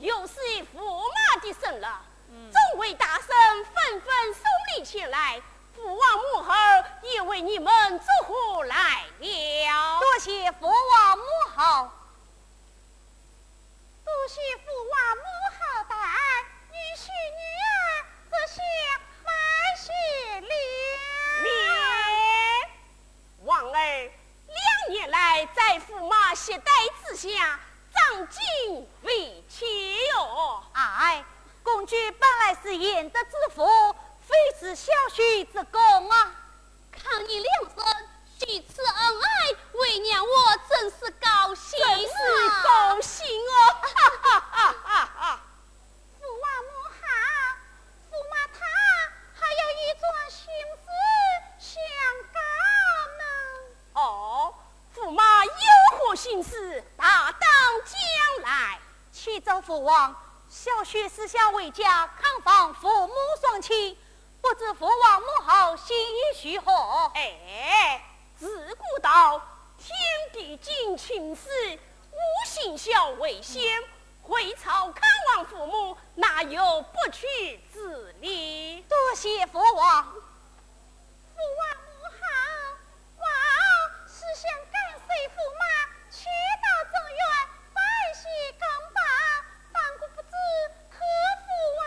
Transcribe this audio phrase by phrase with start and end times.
[0.00, 0.34] 又是
[0.74, 1.84] 驸马的生日，
[2.50, 3.26] 众位大神
[3.66, 4.42] 纷纷送
[4.74, 5.38] 礼前来，
[5.74, 6.54] 父王母后
[7.02, 10.00] 也为你们祝贺来了。
[10.00, 11.90] 多谢父王母后，
[14.02, 15.22] 多谢父王母
[15.58, 17.68] 后大爱，女婿女儿
[18.30, 18.62] 这些
[19.22, 19.28] 满
[19.76, 19.92] 谢
[20.40, 20.48] 了。
[21.42, 21.50] 免，
[23.44, 24.10] 王儿
[24.46, 26.72] 两年来在驸马携带
[27.04, 27.60] 之下，
[27.92, 29.66] 长进为切
[30.14, 30.62] 哟。
[30.72, 31.24] 哎，
[31.62, 33.66] 公举本来是贤德之妇，
[34.20, 36.32] 非是小婿之功啊。
[36.92, 42.12] 抗你两声，许此恩爱，为娘我真是高兴真是
[42.48, 42.62] 啊！
[42.64, 43.52] 高兴哦！
[43.80, 43.88] 哈
[44.22, 45.40] 哈哈哈哈！
[46.18, 46.70] 父王母
[47.00, 47.02] 好，
[48.10, 48.58] 驸马他
[49.34, 50.38] 还有一桩心
[50.84, 50.86] 事
[51.58, 51.70] 想
[52.32, 52.38] 告
[53.18, 53.22] 呢。
[53.94, 54.54] 哦，
[54.94, 55.50] 驸马有
[55.90, 57.50] 何心事，大当
[57.84, 58.78] 将来。
[59.12, 60.14] 启奏父王，
[60.48, 63.98] 小婿思想为家康放父母双亲，
[64.40, 66.72] 不知父王母后心意许何？
[67.14, 68.02] 哎，
[68.38, 69.40] 自古道
[69.78, 69.94] 天
[70.32, 71.48] 地尽情事，
[72.12, 72.16] 无
[72.46, 73.62] 心孝为先。
[74.22, 78.80] 回朝看望父母，哪有不去之理？
[78.82, 80.04] 多谢父王。
[80.04, 82.22] 父王母好，
[83.18, 83.26] 王
[84.06, 84.50] 是想
[85.10, 85.64] 为驸马
[86.08, 86.22] 去
[86.62, 87.20] 到正院，
[87.74, 87.80] 拜
[88.14, 88.22] 谢
[88.60, 88.62] 刚
[88.94, 89.00] 霸，
[89.72, 90.28] 万古不知
[90.88, 90.94] 何
[91.42, 91.46] 父
[91.82, 91.84] 啊！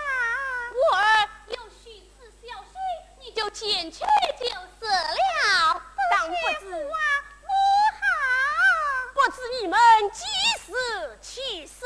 [0.76, 2.76] 我儿有许次孝顺，
[3.20, 4.00] 你就进去
[4.38, 5.82] 就是了。
[6.12, 7.00] 多谢父王，
[7.48, 7.54] 你
[7.96, 8.04] 好。
[9.14, 9.80] 不知你们
[10.12, 10.26] 几
[10.66, 11.80] 时起身？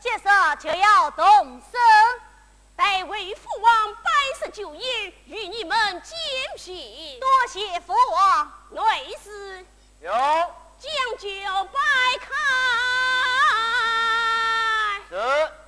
[0.00, 0.20] 今日
[0.60, 1.80] 就要动身，
[2.76, 6.14] 待为父王摆设酒宴，与你们见
[6.56, 7.18] 别。
[7.18, 9.64] 多谢父王，累死。
[10.00, 11.28] 有将酒
[11.72, 11.80] 摆
[12.20, 12.28] 开。
[15.10, 15.67] 是。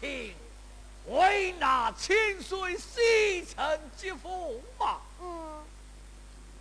[0.00, 0.34] 听，
[1.06, 4.98] 为那清水西城接风马。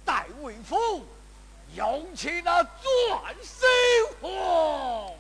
[0.05, 1.05] 待为父，
[1.75, 3.65] 用起那钻石
[4.19, 5.15] 火。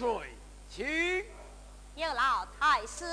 [0.00, 0.34] 千岁，
[0.70, 1.24] 请。
[1.94, 3.04] 有劳太师。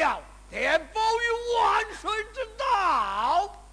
[0.00, 1.24] 了，天保于
[1.56, 3.63] 万顺之道。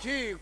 [0.00, 0.38] 去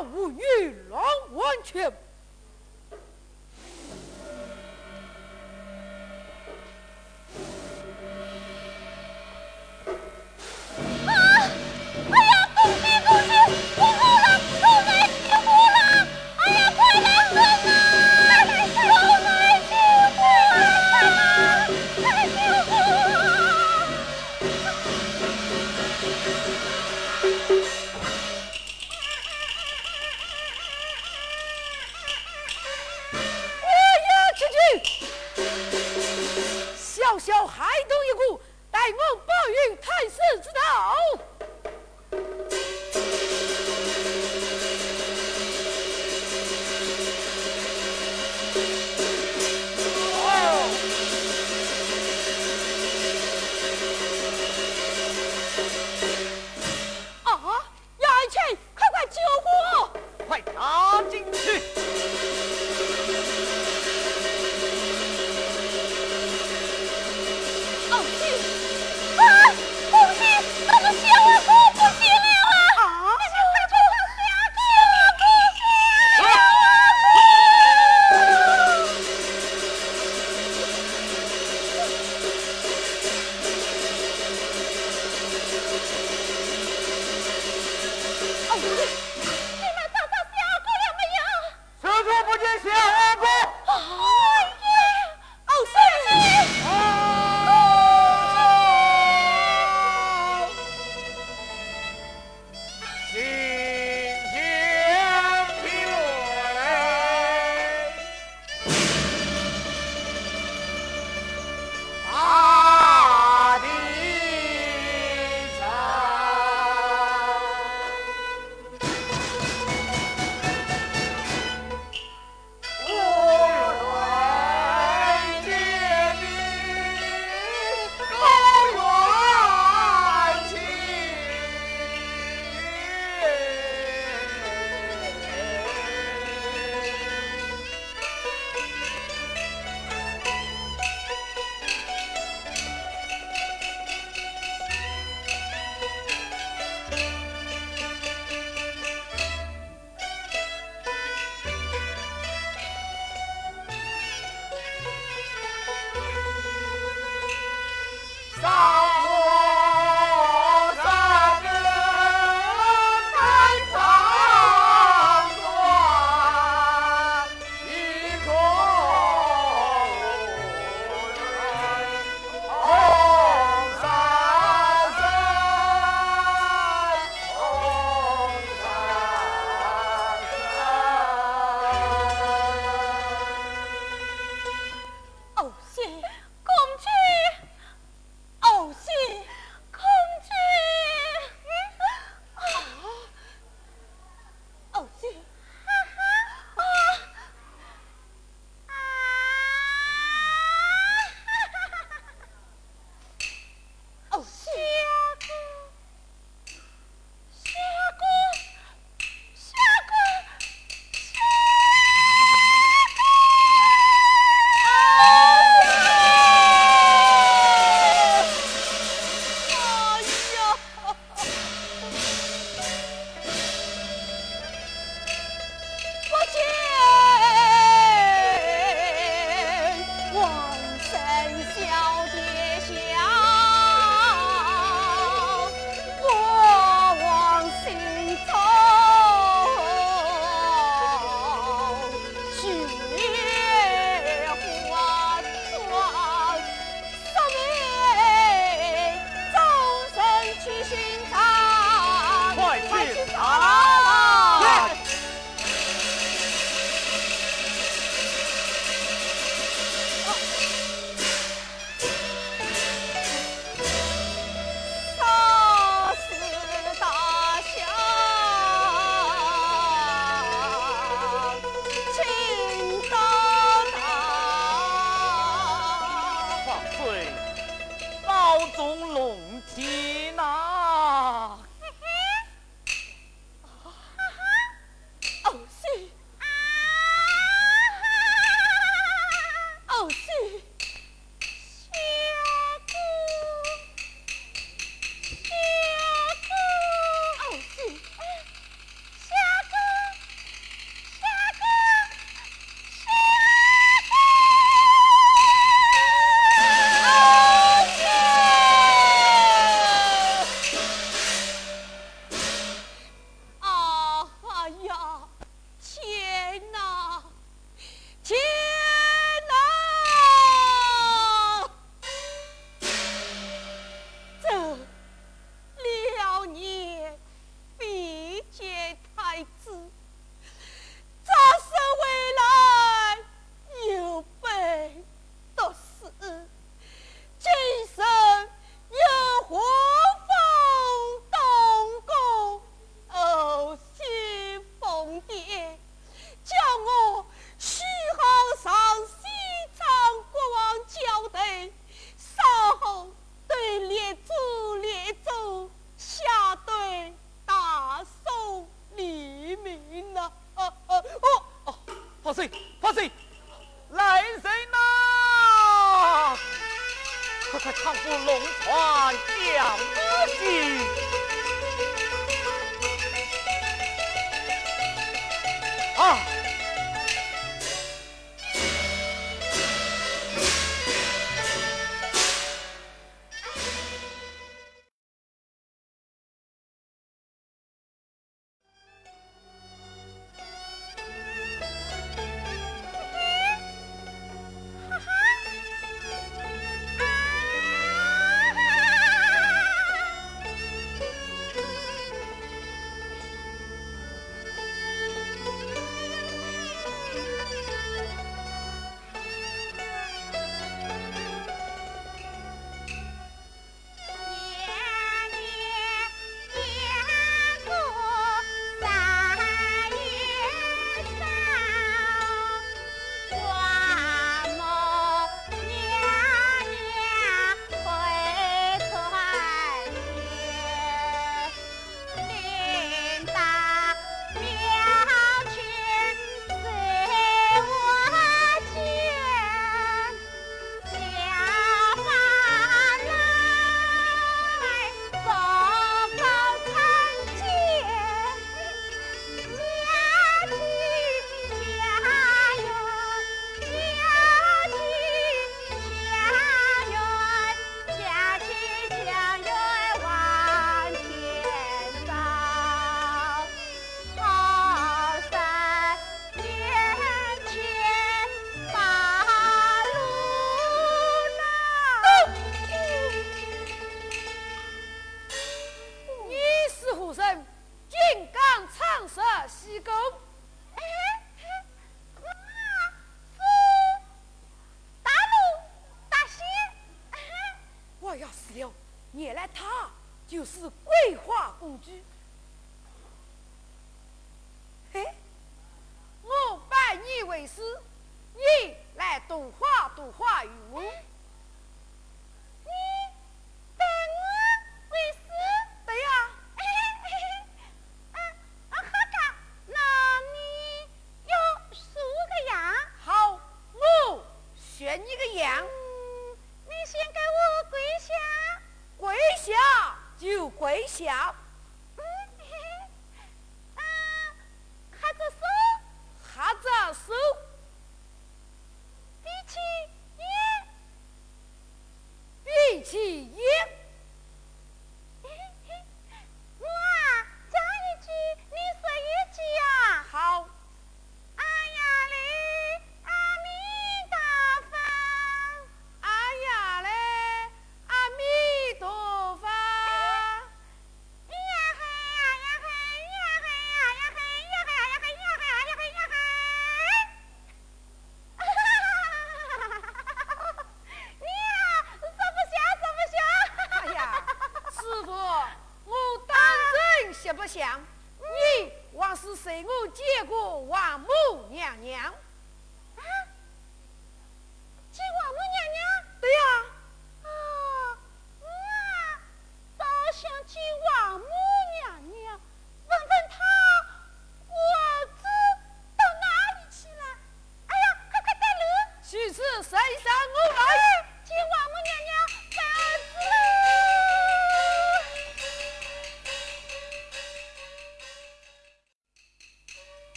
[0.00, 1.00] 无与郎
[1.32, 1.92] 完全。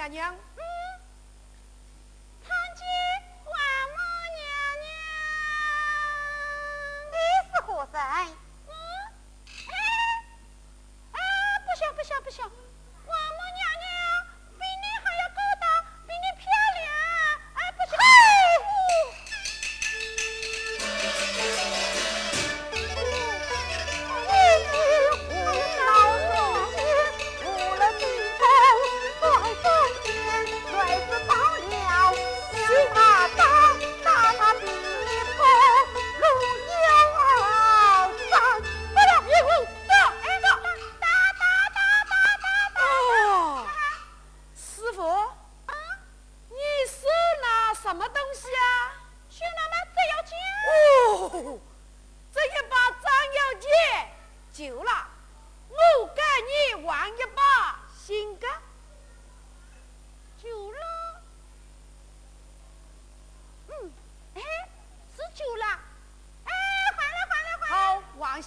[0.00, 0.34] 娘娘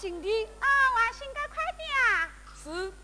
[0.05, 2.29] 啊王新该快点啊。
[2.61, 3.02] 是。